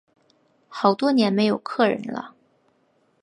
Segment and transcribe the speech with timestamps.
[0.67, 2.33] 好多年没有客人了